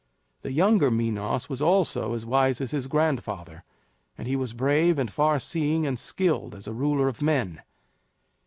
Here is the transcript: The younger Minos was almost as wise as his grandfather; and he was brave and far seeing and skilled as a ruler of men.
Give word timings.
The 0.41 0.51
younger 0.51 0.89
Minos 0.89 1.47
was 1.47 1.61
almost 1.61 1.95
as 1.95 2.25
wise 2.25 2.59
as 2.59 2.71
his 2.71 2.87
grandfather; 2.87 3.63
and 4.17 4.27
he 4.27 4.35
was 4.35 4.51
brave 4.53 4.97
and 4.97 5.11
far 5.11 5.37
seeing 5.37 5.85
and 5.85 5.99
skilled 5.99 6.55
as 6.55 6.65
a 6.65 6.73
ruler 6.73 7.07
of 7.07 7.21
men. 7.21 7.61